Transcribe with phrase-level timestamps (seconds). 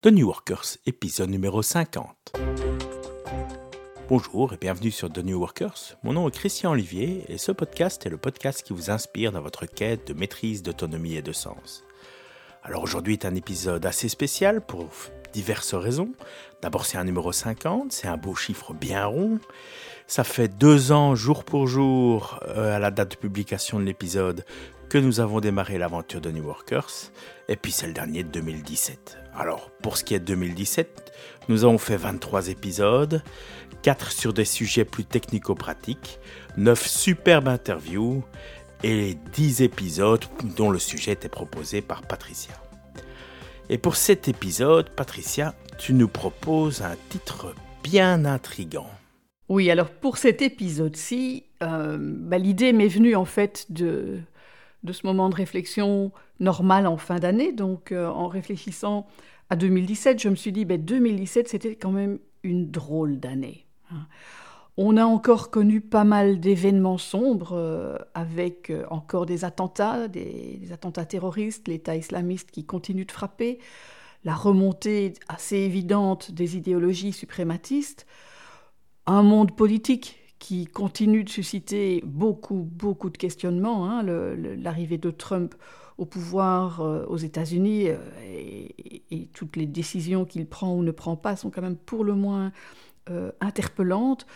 [0.00, 2.36] The New Workers, épisode numéro 50.
[4.08, 5.96] Bonjour et bienvenue sur The New Workers.
[6.04, 9.40] Mon nom est Christian Olivier et ce podcast est le podcast qui vous inspire dans
[9.40, 11.82] votre quête de maîtrise, d'autonomie et de sens.
[12.62, 14.88] Alors aujourd'hui est un épisode assez spécial pour
[15.32, 16.12] diverses raisons.
[16.62, 19.40] D'abord c'est un numéro 50, c'est un beau chiffre bien rond.
[20.06, 24.44] Ça fait deux ans jour pour jour euh, à la date de publication de l'épisode
[24.88, 27.12] que nous avons démarré l'aventure de New Workers,
[27.48, 29.18] et puis c'est le dernier de 2017.
[29.34, 31.12] Alors, pour ce qui est de 2017,
[31.48, 33.22] nous avons fait 23 épisodes,
[33.82, 36.18] 4 sur des sujets plus technico-pratiques,
[36.56, 38.24] 9 superbes interviews
[38.82, 40.24] et 10 épisodes
[40.56, 42.54] dont le sujet était proposé par Patricia.
[43.68, 48.88] Et pour cet épisode, Patricia, tu nous proposes un titre bien intrigant.
[49.50, 54.20] Oui, alors pour cet épisode-ci, euh, bah, l'idée m'est venue en fait de,
[54.88, 56.10] de ce moment de réflexion
[56.40, 57.52] normal en fin d'année.
[57.52, 59.06] Donc, euh, en réfléchissant
[59.50, 63.66] à 2017, je me suis dit, ben, 2017, c'était quand même une drôle d'année.
[63.92, 64.06] Hein.
[64.76, 70.58] On a encore connu pas mal d'événements sombres, euh, avec euh, encore des attentats, des,
[70.60, 73.58] des attentats terroristes, l'État islamiste qui continue de frapper,
[74.24, 78.06] la remontée assez évidente des idéologies suprématistes,
[79.06, 83.90] un monde politique qui continue de susciter beaucoup, beaucoup de questionnements.
[83.90, 85.54] Hein, L'arrivée de Trump
[85.98, 87.98] au pouvoir euh, aux États-Unis euh,
[89.10, 92.14] et, toutes les décisions qu'il prend ou ne prend pas sont quand même pour le
[92.14, 92.52] moins
[93.10, 94.26] euh, interpellantes.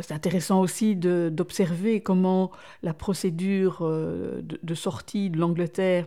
[0.00, 2.50] C'est intéressant aussi d'observer comment
[2.82, 6.06] la procédure de, sortie de l'Angleterre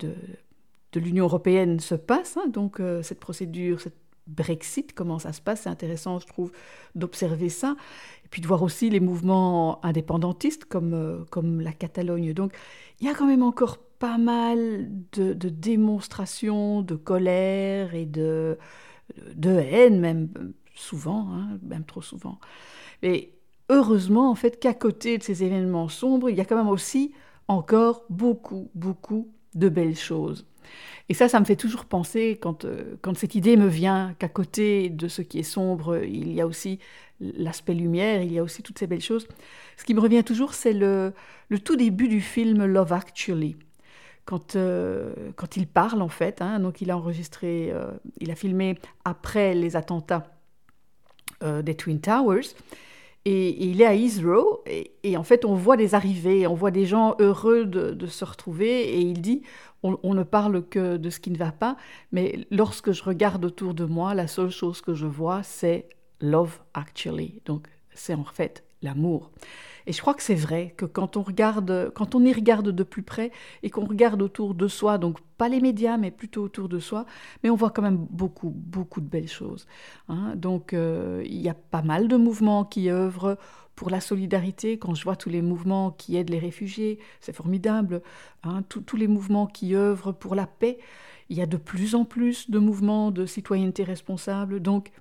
[0.00, 0.12] de,
[0.96, 2.36] l'Union européenne se passe.
[2.36, 2.48] Hein.
[2.48, 5.62] donc cette procédure, cette Brexit, comment ça se passe.
[5.62, 6.52] C'est intéressant, je trouve,
[6.94, 7.76] d'observer ça.
[8.24, 12.32] Et puis de voir aussi les mouvements indépendantistes comme, euh, comme la Catalogne.
[12.32, 12.52] Donc
[13.00, 18.58] il y a quand même encore pas mal de, démonstrations de colère et de,
[19.34, 20.28] de haine, même
[20.74, 22.38] souvent, hein, même trop souvent.
[23.02, 23.32] Mais
[23.68, 27.12] heureusement, en fait, qu'à côté de ces événements sombres, il y a quand même aussi
[27.48, 30.46] encore beaucoup, beaucoup de belles choses.
[31.08, 34.28] Et ça, ça me fait toujours penser, quand, euh, quand cette idée me vient, qu'à
[34.28, 36.78] côté de ce qui est sombre, il y a aussi
[37.20, 39.26] l'aspect lumière, il y a aussi toutes ces belles choses.
[39.76, 41.12] Ce qui me revient toujours, c'est le,
[41.48, 43.56] le tout début du film Love Actually.
[44.24, 48.34] Quand, euh, quand il parle, en fait, hein, donc il a enregistré, euh, il a
[48.34, 50.32] filmé après les attentats
[51.62, 52.54] des Twin Towers,
[53.26, 54.62] et, il est à Heathrow,
[55.02, 58.24] et, en fait, on voit des arrivées, on voit des gens heureux de, de se
[58.24, 59.42] retrouver, et il dit
[59.82, 61.76] on, ne parle que de ce qui ne va pas,
[62.12, 65.88] mais lorsque je regarde autour de moi, la seule chose que je vois, c'est
[66.20, 67.40] love actually.
[67.44, 69.30] Donc, c'est en fait l'amour.
[69.86, 72.82] Et je crois que c'est vrai que quand on regarde, quand on y regarde de
[72.82, 73.30] plus près
[73.62, 77.06] et qu'on regarde autour de soi, donc pas les médias, mais plutôt autour de soi,
[77.42, 79.66] mais on voit quand même beaucoup, beaucoup de belles choses.
[80.08, 80.34] Hein.
[80.34, 83.38] Donc euh, il y a pas mal de mouvements qui œuvrent
[83.76, 88.00] pour la solidarité, quand je vois tous les mouvements qui aident les réfugiés, c'est formidable,
[88.42, 90.78] hein, tous les mouvements qui œuvrent pour la paix,
[91.28, 94.92] il y a de plus en plus de mouvements de citoyenneté responsable, donc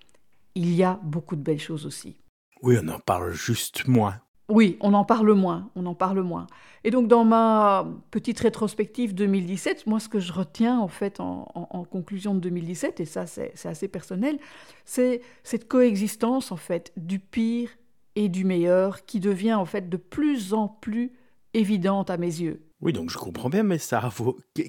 [0.56, 2.18] il y a beaucoup de belles choses aussi.
[2.62, 4.20] Oui, on en parle juste moins.
[4.48, 6.46] Oui, on en parle moins, on en parle moins.
[6.84, 11.46] Et donc dans ma petite rétrospective 2017, moi ce que je retiens en fait en,
[11.90, 14.38] conclusion de 2017, et ça c'est assez personnel,
[14.84, 17.70] c'est cette coexistence en fait du pire
[18.16, 21.12] et du meilleur qui devient en fait de plus en plus
[21.56, 22.62] évidente à mes yeux.
[22.82, 24.10] Oui, donc je comprends bien, mais ça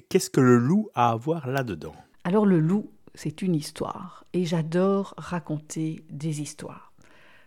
[0.09, 1.93] qu'est-ce que le loup a à voir là-dedans?
[2.23, 6.86] Alors le loup, c'est une histoire, et j'adore raconter des histoires.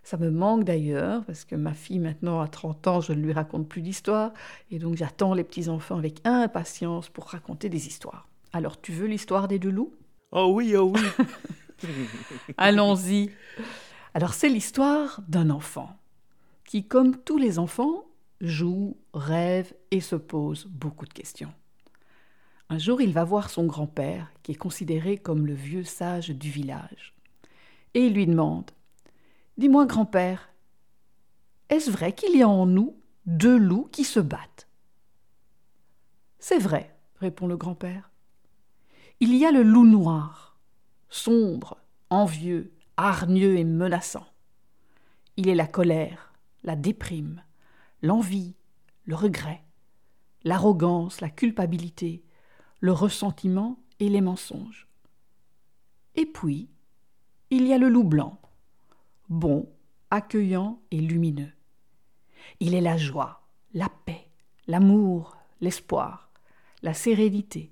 [0.03, 3.33] Ça me manque d'ailleurs, parce que ma fille maintenant a 30 ans, je ne lui
[3.33, 4.33] raconte plus d'histoires,
[4.71, 8.29] et donc j'attends les petits-enfants avec impatience pour raconter des histoires.
[8.53, 9.95] Alors tu veux l'histoire des deux loups?
[10.33, 11.87] Oh oui, oh oui
[12.57, 13.31] Allons-y
[14.13, 15.97] alors c'est l'histoire d'un enfant
[16.67, 18.05] qui, comme tous les enfants,
[18.41, 21.53] joue, rêve et se pose beaucoup de questions.
[22.69, 26.51] Un jour, il va voir son grand-père, qui est considéré comme le vieux sage du
[26.51, 27.15] village,
[27.95, 28.71] et il lui demande
[29.61, 30.55] Dis-moi, grand-père,
[31.69, 32.97] est-ce vrai qu'il y a en nous
[33.27, 34.67] deux loups qui se battent?
[36.39, 38.11] C'est vrai, répond le grand-père.
[39.21, 40.59] Il y a le loup noir,
[41.11, 41.77] sombre,
[42.09, 44.27] envieux, hargneux et menaçant.
[45.37, 47.43] Il est la colère, la déprime,
[48.01, 48.55] l'envie,
[49.05, 49.63] le regret,
[50.43, 52.25] l'arrogance, la culpabilité,
[52.81, 54.89] le ressentiment et les mensonges.
[56.15, 56.71] Et puis,
[57.51, 58.41] il y a le loup blanc,
[59.31, 59.69] bon,
[60.11, 61.53] accueillant et lumineux.
[62.59, 63.43] Il est la joie,
[63.73, 64.27] la paix,
[64.67, 66.31] l'amour, l'espoir,
[66.83, 67.71] la sérénité,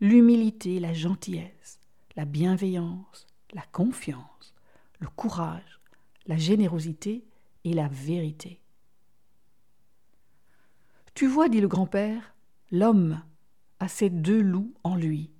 [0.00, 1.80] l'humilité, la gentillesse,
[2.14, 4.54] la bienveillance, la confiance,
[5.00, 5.80] le courage,
[6.26, 7.24] la générosité
[7.64, 8.60] et la vérité.
[11.14, 12.34] Tu vois, dit le grand-père,
[12.70, 13.22] l'homme
[13.80, 15.30] a ces deux loups en lui.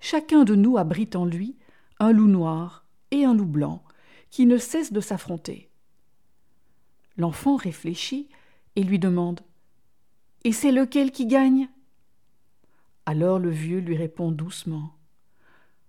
[0.00, 1.56] Chacun de nous abrite en lui
[1.98, 3.82] un loup noir et un loup blanc
[4.30, 5.70] qui ne cessent de s'affronter.
[7.16, 8.28] L'enfant réfléchit
[8.76, 9.40] et lui demande
[10.44, 11.68] Et c'est lequel qui gagne?
[13.06, 14.94] Alors le vieux lui répond doucement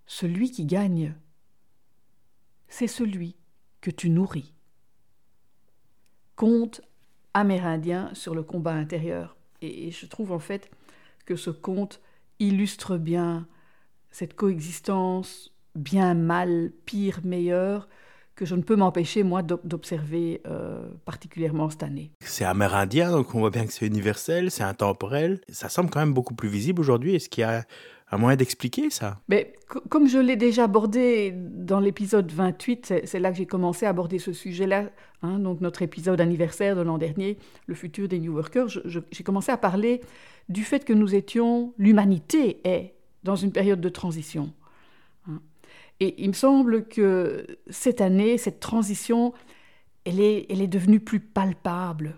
[0.06, 1.16] Celui qui gagne,
[2.68, 3.36] c'est celui
[3.82, 4.54] que tu nourris.
[6.36, 6.82] Conte
[7.34, 9.36] amérindien sur le combat intérieur.
[9.62, 10.72] Et je trouve en fait
[11.26, 12.02] que ce conte
[12.40, 13.48] illustre bien
[14.12, 17.88] cette coexistence bien mal, pire, meilleur,
[18.40, 22.12] que je ne peux m'empêcher, moi, d'observer euh, particulièrement cette année.
[22.22, 25.42] C'est amérindien, donc on voit bien que c'est universel, c'est intemporel.
[25.50, 27.16] Ça semble quand même beaucoup plus visible aujourd'hui.
[27.16, 27.66] Est-ce qu'il y a
[28.12, 29.20] un moyen d'expliquer ça?
[29.28, 29.52] Mais
[29.90, 34.20] comme je l'ai déjà abordé dans l'épisode 28, c'est là que j'ai commencé à aborder
[34.20, 34.86] ce sujet-là,
[35.22, 39.52] hein, donc notre épisode anniversaire de l'an dernier, le futur des New Workers, j'ai commencé
[39.52, 40.00] à parler
[40.48, 42.94] du fait que nous étions, l'humanité est
[43.24, 44.54] dans une période de transition.
[46.00, 49.34] Et il me semble que cette année, cette transition,
[50.06, 52.16] elle est, elle est devenue plus palpable.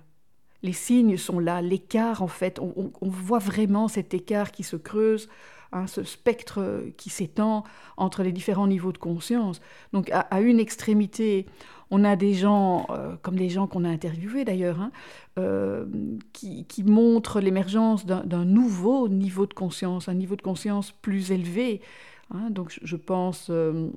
[0.64, 4.76] Les signes sont là, l'écart en fait, on, on voit vraiment cet écart qui se
[4.76, 5.28] creuse
[5.74, 7.64] Hein, ce spectre qui s'étend
[7.96, 9.62] entre les différents niveaux de conscience.
[9.94, 11.46] Donc à, une extrémité,
[11.92, 14.92] on a des gens, euh, comme les gens qu'on a interviewés d'ailleurs, hein,
[15.40, 15.86] euh,
[16.34, 21.80] qui, montrent l'émergence d'un nouveau niveau de conscience, un niveau de conscience plus élevé.
[22.34, 22.50] Hein.
[22.50, 23.90] donc je pense euh,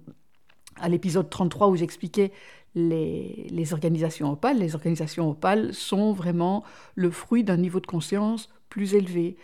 [0.77, 2.33] à l'épisode 33 où j'expliquais
[2.75, 4.59] les, organisations opales.
[4.59, 6.65] Les organisations opales sont vraiment
[6.95, 9.37] le fruit d'un niveau de conscience plus élevé.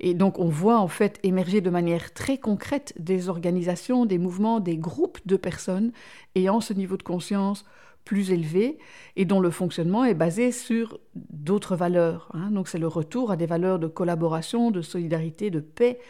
[0.00, 4.58] Et donc on voit en fait émerger de manière très concrète des organisations, des mouvements,
[4.58, 5.92] des groupes de personnes
[6.34, 7.64] ayant ce niveau de conscience
[8.04, 8.78] plus élevé
[9.16, 12.28] et dont le fonctionnement est basé sur d'autres valeurs.
[12.34, 12.50] Hein.
[12.50, 16.00] Donc c'est le retour à des valeurs de collaboration, de solidarité, de paix,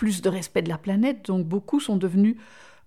[0.00, 1.26] plus de respect de la planète.
[1.26, 2.36] Donc beaucoup sont devenus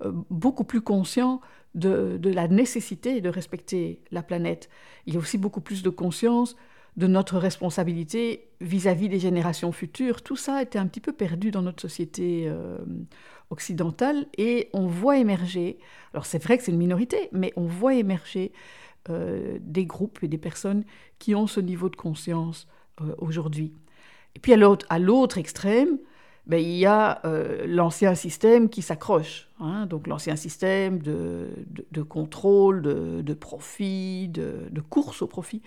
[0.04, 1.42] euh, beaucoup plus conscients
[1.76, 4.68] de, la nécessité de respecter la planète.
[5.06, 6.56] Il y a aussi beaucoup plus de conscience
[6.98, 10.24] de notre responsabilité vis-à-vis des générations futures.
[10.24, 12.80] Tout ça était un petit peu perdu dans notre société euh,
[13.52, 15.78] occidentale et on voit émerger,
[16.16, 18.54] alors c'est vrai que c'est une minorité, mais on voit émerger
[19.12, 20.84] euh, des groupes et des personnes
[21.20, 22.68] qui ont ce niveau de conscience
[23.20, 23.72] aujourd'hui.
[24.36, 26.00] Et puis à l'autre extrême,
[26.46, 29.50] ben, il y a euh, l'ancien système qui s'accroche.
[29.60, 29.86] Hein.
[29.86, 31.48] donc l'ancien système de,
[31.92, 35.62] de, contrôle, de, de profit, de, course au profit.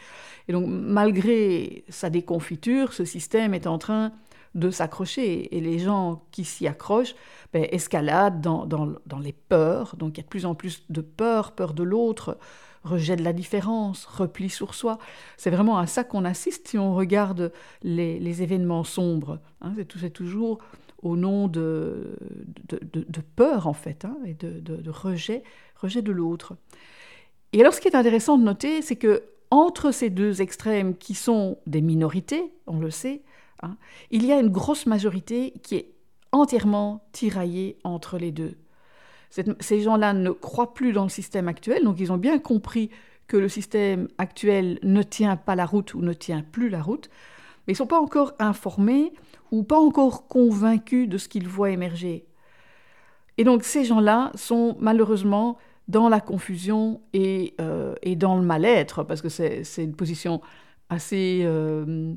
[0.48, 4.12] Et donc malgré sa déconfiture, ce système est en train
[4.54, 5.56] de s'accrocher.
[5.56, 7.14] Et les gens qui s'y accrochent
[7.54, 9.96] ben, escaladent dans, dans, dans, les peurs.
[9.96, 12.36] Donc il y a de plus en plus de peur, peur de l'autre,
[12.86, 14.98] rejet de la différence, repli sur soi.
[15.36, 17.52] C'est vraiment à ça qu'on assiste si on regarde
[17.82, 19.40] les, événements sombres.
[19.60, 19.72] Hein.
[19.76, 20.58] c'est, toujours
[21.02, 22.16] au nom de,
[22.68, 25.42] de, peur, en fait, hein, et de, rejet,
[25.76, 26.56] rejet de l'autre.
[27.52, 31.14] Et alors, ce qui est intéressant de noter, c'est que entre ces deux extrêmes qui
[31.14, 33.22] sont des minorités, on le sait,
[33.62, 33.76] hein,
[34.10, 35.92] il y a une grosse majorité qui est
[36.32, 38.56] entièrement tiraillée entre les deux
[39.30, 42.90] ces gens-là ne croient plus dans le système actuel, donc ils ont bien compris
[43.26, 47.10] que le système actuel ne tient pas la route ou ne tient plus la route,
[47.66, 49.12] mais ils ne sont pas encore informés
[49.50, 52.26] ou pas encore convaincus de ce qu'ils voient émerger.
[53.38, 55.58] Et donc ces gens-là sont malheureusement
[55.88, 60.40] dans la confusion et, euh, dans le mal-être, parce que c'est une position
[60.88, 61.42] assez...
[61.44, 62.14] Euh,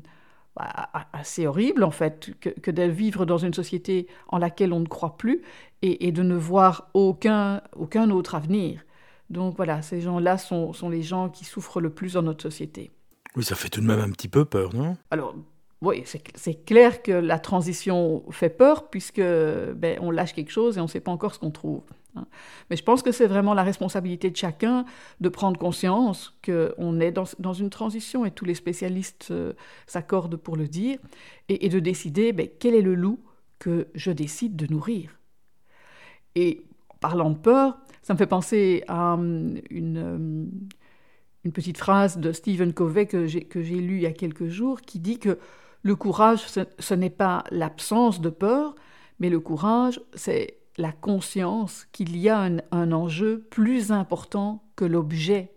[0.56, 5.16] assez horrible en fait que, de vivre dans une société en laquelle on ne croit
[5.16, 5.42] plus
[5.82, 8.84] et, de ne voir aucun, aucun autre avenir.
[9.30, 12.90] Donc voilà, ces gens-là sont, sont les gens qui souffrent le plus dans notre société.
[13.36, 14.96] Oui, ça fait tout de même un petit peu peur, non?
[15.10, 15.36] Alors,
[15.80, 16.04] oui,
[16.34, 20.84] c'est clair que la transition fait peur puisque ben, on lâche quelque chose et on
[20.84, 21.82] ne sait pas encore ce qu'on trouve.
[22.20, 22.26] Hein.
[22.68, 24.84] Mais je pense que c'est vraiment la responsabilité de chacun
[25.20, 29.52] de prendre conscience qu'on est dans, une transition et tous les spécialistes euh,
[29.86, 30.98] s'accordent pour le dire
[31.48, 33.20] et, de décider ben, quel est le loup
[33.58, 35.18] que je décide de nourrir.
[36.34, 40.50] Et en parlant de peur, ça me fait penser à hum, hum,
[41.44, 44.98] une petite phrase de Stephen Covey que j'ai lue il y a quelques jours qui
[44.98, 45.38] dit que
[45.82, 48.74] le courage, ce, n'est pas l'absence de peur,
[49.18, 55.52] mais le courage, c'est la conscience qu'il y a un, enjeu plus important que l'objet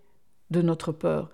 [0.51, 1.31] de notre peur.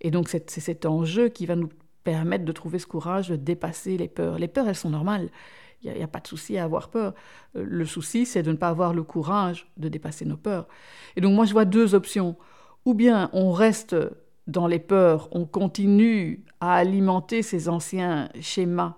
[0.00, 1.68] Et donc c'est cet enjeu qui va nous
[2.04, 4.38] permettre de trouver ce courage, de dépasser les peurs.
[4.38, 5.30] Les peurs, elles sont normales.
[5.82, 7.14] Il n'y a, pas de souci à avoir peur.
[7.56, 10.66] Euh, le souci, c'est de ne pas avoir le courage de dépasser nos peurs.
[11.16, 12.36] Et donc moi, je vois deux options.
[12.86, 13.94] Ou bien on reste
[14.46, 18.96] dans les peurs, on continue à alimenter ces anciens schémas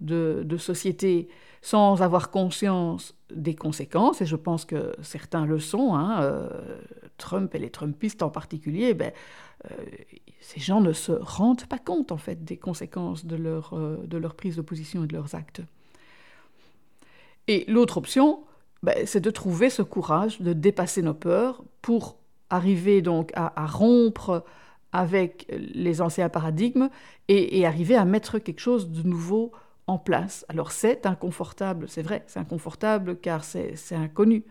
[0.00, 1.28] de, de société
[1.66, 6.48] sans avoir conscience des conséquences, et je pense que certains le sont, hein, euh,
[7.18, 9.10] Trump et les Trumpistes en particulier, ben,
[9.64, 9.74] euh,
[10.38, 14.16] ces gens ne se rendent pas compte en fait des conséquences de leur, euh, de
[14.16, 15.60] leur prise de position et de leurs actes.
[17.48, 18.44] Et l'autre option,
[18.84, 22.16] ben, c'est de trouver ce courage de dépasser nos peurs pour
[22.48, 24.44] arriver donc à, rompre
[24.92, 26.90] avec les anciens paradigmes
[27.26, 29.50] et, et, arriver à mettre quelque chose de nouveau
[29.86, 30.44] en place.
[30.48, 34.44] Alors c'est inconfortable, c'est vrai, c'est inconfortable car c'est inconnu.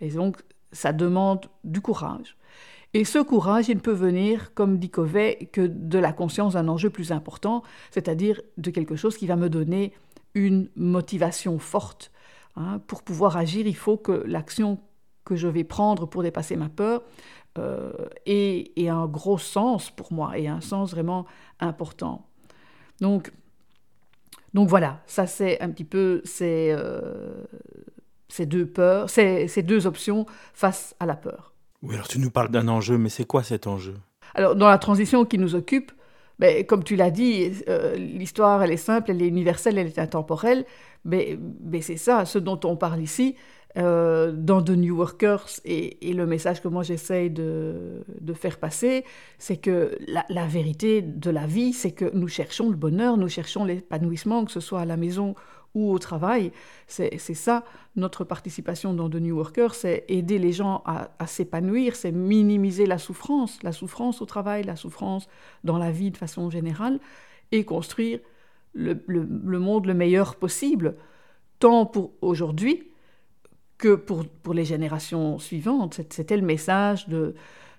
[0.00, 2.36] Et donc ça demande du courage.
[2.94, 6.68] Et ce courage, il ne peut venir, comme dit Covey, que de la conscience d'un
[6.68, 9.94] enjeu plus important, c'est-à-dire de quelque chose qui va me donner
[10.34, 12.10] une motivation forte.
[12.56, 12.80] Hein.
[12.86, 14.78] Pour pouvoir agir, il faut que l'action
[15.24, 17.02] que je vais prendre pour dépasser ma peur
[17.58, 17.92] euh,
[18.26, 21.26] ait, ait, un gros sens pour moi, et un sens vraiment
[21.60, 22.26] important.
[23.00, 23.30] Donc,
[24.54, 27.44] donc voilà, ça c'est un petit peu ces, euh,
[28.28, 31.52] ces deux peurs, ces, ces, deux options face à la peur.
[31.82, 33.94] Oui, alors tu nous parles d'un enjeu, mais c'est quoi cet enjeu?
[34.34, 35.92] Alors dans la transition qui nous occupe,
[36.38, 39.98] ben, comme tu l'as dit, euh, l'histoire elle est simple, elle est universelle, elle est
[39.98, 40.64] intemporelle,
[41.04, 43.36] mais, mais c'est ça, ce dont on parle ici,
[43.78, 49.04] euh, dans The New Workers et, le message que moi j'essaye de, faire passer,
[49.38, 53.64] c'est que la, vérité de la vie, c'est que nous cherchons le bonheur, nous cherchons
[53.64, 55.34] l'épanouissement, que ce soit à la maison
[55.74, 56.52] ou au travail.
[56.86, 57.64] C'est ça
[57.96, 62.98] notre participation dans The New Workers, c'est aider les gens à, s'épanouir, c'est minimiser la
[62.98, 65.28] souffrance, la souffrance au travail, la souffrance
[65.64, 67.00] dans la vie de façon générale,
[67.52, 68.20] et construire
[68.74, 70.96] le monde le meilleur possible,
[71.58, 72.91] tant pour aujourd'hui,
[73.82, 76.00] que pour, pour les générations suivantes.
[76.10, 77.34] C'était le message de,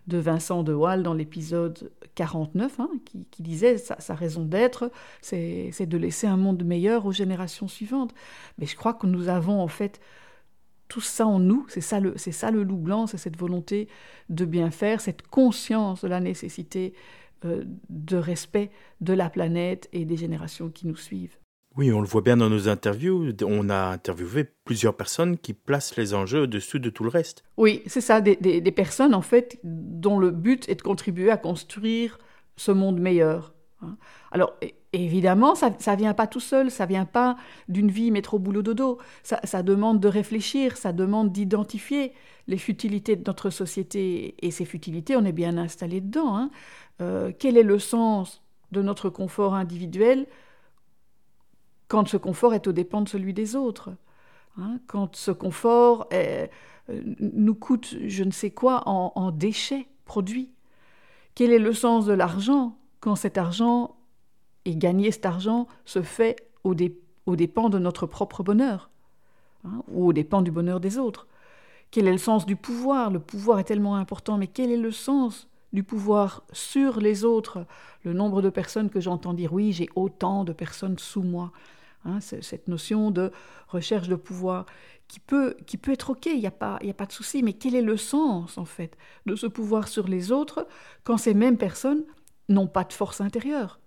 [0.07, 4.91] de Vincent de Waal dans l'épisode 49, hein, qui, disait sa, sa raison d'être,
[5.22, 8.13] c'est de laisser un monde meilleur aux générations suivantes.
[8.57, 10.01] Mais je crois que nous avons en fait
[10.89, 13.88] tout ça en nous, c'est ça, le, ça le loup blanc, c'est cette volonté
[14.27, 16.93] de bien faire, cette conscience de la nécessité
[17.45, 21.38] euh, de respect de la planète et des générations qui nous suivent.
[21.75, 23.31] Oui, on le voit bien dans nos interviews.
[23.43, 27.43] On a interviewé plusieurs personnes qui placent les enjeux au-dessus de tout le reste.
[27.57, 28.35] Oui, c'est ça, des,
[28.71, 32.19] personnes en fait dont le but est de contribuer à construire
[32.57, 33.55] ce monde meilleur.
[33.81, 33.97] Hein.
[34.31, 34.53] Alors
[34.93, 37.37] évidemment, ça ne vient pas tout seul, ça vient pas
[37.67, 38.99] d'une vie métro boulot dodo.
[39.23, 42.13] Ça, ça demande de réfléchir, ça demande d'identifier
[42.47, 46.37] les futilités de notre société et ces futilités, on est bien installé dedans.
[46.37, 46.51] Hein.
[47.01, 50.27] Euh, quel est le sens de notre confort individuel
[51.93, 53.91] quand ce confort est au dépens de celui des autres,
[54.57, 56.47] hein, quand ce confort euh,
[57.19, 60.50] nous coûte je ne sais quoi en, déchets produits.
[61.35, 63.95] Quel est le sens de l'argent quand cet argent
[64.65, 68.89] et gagner cet argent se fait au, dépens de notre propre bonheur
[69.63, 71.27] hein, ou au dépens du bonheur des autres?
[71.91, 73.12] Quel est le sens du pouvoir?
[73.12, 77.67] Le pouvoir est tellement important, mais quel est le sens du pouvoir sur les autres?
[78.03, 81.51] Le nombre de personnes que j'entends dire oui, j'ai autant de personnes sous moi.
[82.05, 83.31] Hein, cette notion de
[83.69, 84.65] recherche de pouvoir
[85.07, 87.53] qui peut, qui peut être OK, il n'y a, pas, a pas de souci, mais
[87.53, 90.67] quel est le sens, en fait, de ce pouvoir sur les autres
[91.05, 92.03] quand ces mêmes personnes
[92.50, 93.79] n'ont pas de force intérieure?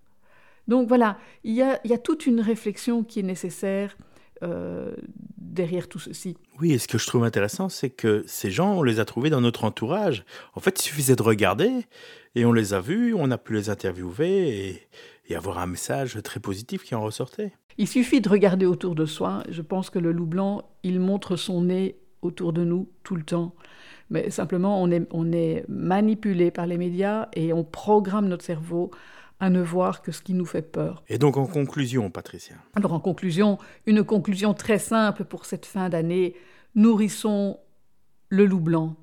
[0.67, 3.97] Donc voilà, il y a, y a toute une réflexion qui est nécessaire
[4.43, 4.95] euh,
[5.37, 6.39] derrière tout ceci.
[6.59, 9.31] Oui, et ce que je trouve intéressant, c'est que ces gens, on les a trouvés
[9.31, 10.25] dans notre entourage.
[10.55, 11.87] En fait, il suffisait de regarder,
[12.35, 14.89] et on les a vus, on a pu les interviewer,
[15.29, 17.53] et avoir un message très positif qui en ressortait.
[17.79, 19.43] Il suffit de regarder autour de soi.
[19.49, 23.23] Je pense que le loup blanc, il montre son nez autour de nous tout le
[23.23, 23.55] temps.
[24.09, 28.91] Mais simplement, on est, on est manipulé par les médias et on programme notre cerveau
[29.41, 31.03] à ne voir que ce qui nous fait peur.
[31.09, 35.89] Et donc en conclusion, Patricia Alors en conclusion, une conclusion très simple pour cette fin
[35.89, 36.35] d'année.
[36.75, 37.59] Nourrissons
[38.29, 38.97] le loup blanc,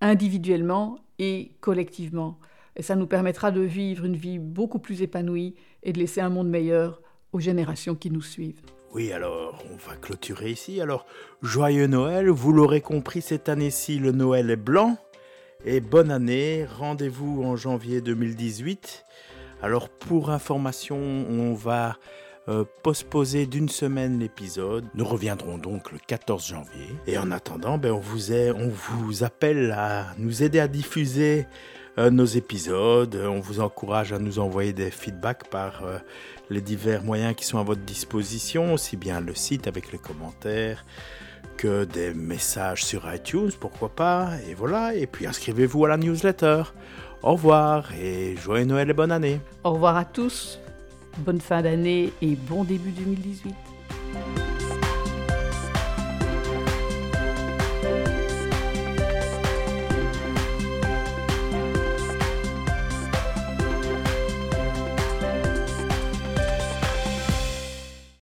[0.00, 2.38] individuellement et collectivement.
[2.76, 6.30] Et ça nous permettra de vivre une vie beaucoup plus épanouie et de laisser un
[6.30, 7.00] monde meilleur
[7.40, 8.60] générations qui nous suivent.
[8.92, 10.80] Oui, alors on va clôturer ici.
[10.80, 11.04] Alors,
[11.42, 14.96] joyeux Noël, vous l'aurez compris, cette année-ci, le Noël est blanc.
[15.64, 19.04] Et bonne année, rendez-vous en janvier 2018.
[19.62, 21.96] Alors, pour information, on va
[22.46, 24.84] euh, postposer d'une semaine l'épisode.
[24.94, 26.88] Nous reviendrons donc le 14 janvier.
[27.06, 31.46] Et en attendant, ben, on, vous appelle à nous aider à diffuser
[31.96, 33.14] nos épisodes.
[33.16, 35.98] On vous encourage à nous envoyer des feedbacks par euh,
[36.50, 40.84] les divers moyens qui sont à votre disposition, aussi bien le site avec les commentaires
[41.56, 44.30] que des messages sur iTunes, pourquoi pas.
[44.48, 46.64] Et voilà, et puis inscrivez-vous à la newsletter.
[47.22, 49.40] Au revoir et joyeux Noël et bonne année.
[49.62, 50.58] Au revoir à tous,
[51.18, 53.63] bonne fin d'année et bon début 2018.